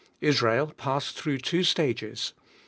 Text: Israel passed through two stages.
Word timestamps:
Israel 0.19 0.65
passed 0.75 1.15
through 1.21 1.37
two 1.37 1.61
stages. 1.63 2.33